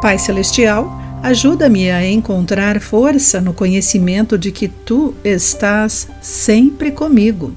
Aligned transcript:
Pai 0.00 0.18
Celestial, 0.18 0.92
ajuda-me 1.22 1.90
a 1.90 2.06
encontrar 2.06 2.80
força 2.80 3.40
no 3.40 3.54
conhecimento 3.54 4.36
de 4.36 4.52
que 4.52 4.68
tu 4.68 5.14
estás 5.24 6.06
sempre 6.20 6.90
comigo. 6.90 7.56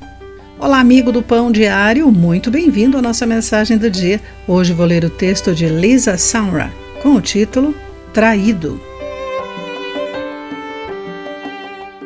Olá, 0.58 0.80
amigo 0.80 1.12
do 1.12 1.22
Pão 1.22 1.52
Diário, 1.52 2.10
muito 2.10 2.50
bem-vindo 2.50 2.98
à 2.98 3.02
nossa 3.02 3.26
mensagem 3.26 3.78
do 3.78 3.90
dia. 3.90 4.22
Hoje 4.48 4.74
vou 4.74 4.86
ler 4.86 5.04
o 5.04 5.10
texto 5.10 5.54
de 5.54 5.68
Lisa 5.68 6.18
Samra 6.18 6.72
com 7.04 7.16
o 7.16 7.22
título 7.22 7.76
Traído. 8.14 8.80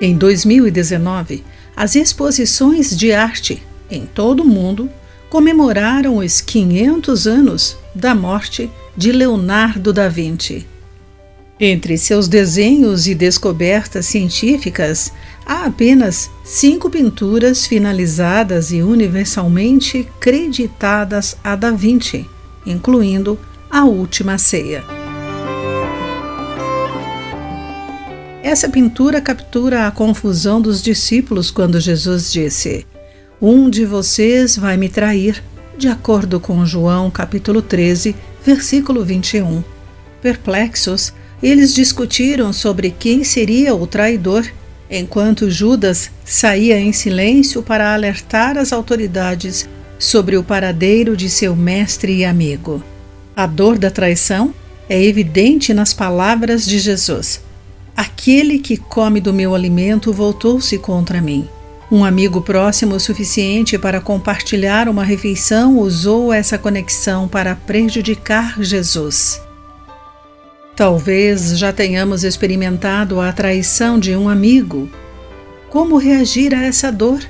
Em 0.02 0.18
2019, 0.18 1.44
as 1.76 1.96
exposições 1.96 2.98
de 2.98 3.14
arte 3.14 3.62
em 3.90 4.06
todo 4.08 4.42
o 4.42 4.48
mundo 4.48 4.90
comemoraram 5.34 6.18
os 6.18 6.42
500 6.42 7.26
anos 7.26 7.76
da 7.96 8.14
morte 8.14 8.70
de 8.96 9.12
Leonardo 9.12 9.92
da 9.92 10.08
Vinci. 10.08 10.68
Entre 11.60 11.98
seus 11.98 12.28
desenhos 12.28 13.08
e 13.08 13.16
descobertas 13.16 14.06
científicas, 14.06 15.12
há 15.44 15.66
apenas 15.66 16.30
cinco 16.46 16.88
pinturas 16.88 17.66
finalizadas 17.66 18.72
e 18.72 18.84
universalmente 18.84 20.08
creditadas 20.20 21.36
a 21.44 21.56
Da 21.56 21.72
Vinci, 21.72 22.30
incluindo 22.64 23.40
A 23.72 23.86
Última 23.86 24.38
Ceia. 24.38 24.84
Essa 28.44 28.70
pintura 28.70 29.20
captura 29.20 29.88
a 29.88 29.92
confusão 29.92 30.62
dos 30.62 30.80
discípulos 30.80 31.50
quando 31.50 31.80
Jesus 31.80 32.32
disse: 32.32 32.86
Um 33.46 33.70
de 33.70 33.84
vocês 33.86 34.56
vai 34.56 34.78
me 34.78 34.88
trair, 34.88 35.44
de 35.78 35.90
acordo 35.90 36.40
com 36.40 36.66
João 36.66 37.12
capítulo 37.12 37.62
13, 37.62 38.16
versículo 38.42 39.04
21. 39.04 39.62
Perplexos, 40.22 41.12
eles 41.42 41.74
discutiram 41.74 42.54
sobre 42.54 42.90
quem 42.98 43.26
seria 43.26 43.76
o 43.76 43.86
traidor, 43.86 44.48
enquanto 44.90 45.52
Judas 45.52 46.10
saía 46.24 46.80
em 46.80 46.94
silêncio 46.94 47.62
para 47.62 47.94
alertar 47.94 48.58
as 48.58 48.72
autoridades 48.72 49.68
sobre 50.00 50.38
o 50.38 50.44
paradeiro 50.44 51.18
de 51.18 51.30
seu 51.30 51.54
mestre 51.54 52.20
e 52.20 52.24
amigo. 52.24 52.82
A 53.36 53.46
dor 53.46 53.78
da 53.78 53.92
traição 53.92 54.56
é 54.88 55.04
evidente 55.04 55.74
nas 55.74 55.94
palavras 55.94 56.66
de 56.66 56.80
Jesus. 56.80 57.42
Aquele 57.94 58.58
que 58.58 58.78
come 58.78 59.20
do 59.20 59.34
meu 59.34 59.54
alimento 59.54 60.14
voltou-se 60.14 60.78
contra 60.78 61.22
mim. 61.22 61.50
Um 61.94 62.04
amigo 62.04 62.42
próximo 62.42 62.96
o 62.96 63.00
suficiente 63.00 63.78
para 63.78 64.02
compartilhar 64.02 64.90
uma 64.90 65.04
refeição 65.04 65.78
usou 65.78 66.34
essa 66.34 66.58
conexão 66.58 67.28
para 67.28 67.54
prejudicar 67.54 68.60
Jesus. 68.60 69.40
Talvez 70.76 71.56
já 71.56 71.72
tenhamos 71.72 72.24
experimentado 72.24 73.22
a 73.22 73.32
traição 73.32 74.00
de 74.00 74.16
um 74.16 74.28
amigo. 74.28 74.90
Como 75.70 75.98
reagir 75.98 76.56
a 76.56 76.64
essa 76.64 76.92
dor? 76.92 77.24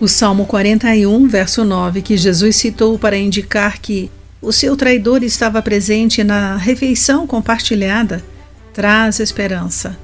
O 0.00 0.08
Salmo 0.08 0.46
41, 0.46 1.28
verso 1.28 1.62
9, 1.62 2.00
que 2.00 2.16
Jesus 2.16 2.56
citou 2.56 2.98
para 2.98 3.18
indicar 3.18 3.78
que 3.78 4.10
o 4.40 4.54
seu 4.54 4.74
traidor 4.74 5.22
estava 5.22 5.60
presente 5.60 6.24
na 6.24 6.56
refeição 6.56 7.26
compartilhada, 7.26 8.24
traz 8.72 9.20
esperança. 9.20 9.98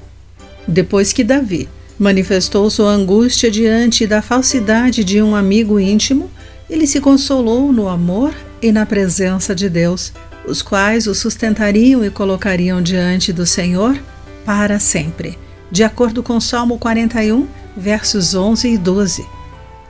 Depois 0.67 1.11
que 1.11 1.23
Davi 1.23 1.67
manifestou 1.99 2.69
sua 2.69 2.91
angústia 2.91 3.51
diante 3.51 4.07
da 4.07 4.21
falsidade 4.21 5.03
de 5.03 5.21
um 5.21 5.35
amigo 5.35 5.77
íntimo, 5.77 6.31
ele 6.69 6.87
se 6.87 7.01
consolou 7.01 7.73
no 7.73 7.89
amor 7.89 8.33
e 8.61 8.71
na 8.71 8.85
presença 8.85 9.53
de 9.53 9.69
Deus, 9.69 10.13
os 10.47 10.61
quais 10.61 11.07
o 11.07 11.13
sustentariam 11.13 12.03
e 12.03 12.09
colocariam 12.09 12.81
diante 12.81 13.33
do 13.33 13.45
Senhor 13.45 13.99
para 14.45 14.79
sempre, 14.79 15.37
de 15.69 15.83
acordo 15.83 16.23
com 16.23 16.39
Salmo 16.39 16.77
41, 16.77 17.45
versos 17.75 18.33
11 18.33 18.69
e 18.69 18.77
12. 18.77 19.25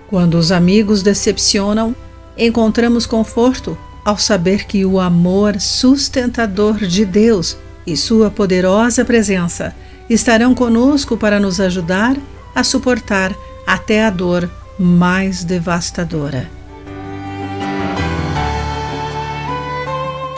Quando 0.07 0.35
os 0.35 0.51
amigos 0.51 1.03
decepcionam, 1.03 1.95
encontramos 2.35 3.05
conforto 3.05 3.77
ao 4.03 4.17
saber 4.17 4.65
que 4.65 4.83
o 4.83 4.99
amor 4.99 5.59
sustentador 5.59 6.77
de 6.79 7.05
Deus 7.05 7.55
e 7.85 7.95
sua 7.95 8.31
poderosa 8.31 9.05
presença 9.05 9.75
estarão 10.09 10.55
conosco 10.55 11.15
para 11.15 11.39
nos 11.39 11.59
ajudar 11.59 12.17
a 12.55 12.63
suportar 12.63 13.35
até 13.65 14.05
a 14.05 14.09
dor 14.09 14.49
mais 14.79 15.43
devastadora. 15.43 16.49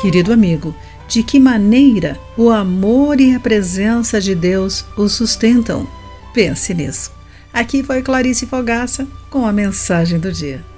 Querido 0.01 0.33
amigo, 0.33 0.75
de 1.07 1.21
que 1.23 1.39
maneira 1.39 2.19
o 2.35 2.49
amor 2.49 3.21
e 3.21 3.35
a 3.35 3.39
presença 3.39 4.19
de 4.19 4.33
Deus 4.33 4.83
o 4.97 5.07
sustentam? 5.07 5.87
Pense 6.33 6.73
nisso. 6.73 7.11
Aqui 7.53 7.83
foi 7.83 8.01
Clarice 8.01 8.45
Fogaça 8.45 9.07
com 9.29 9.45
a 9.45 9.51
mensagem 9.51 10.19
do 10.19 10.31
dia. 10.31 10.70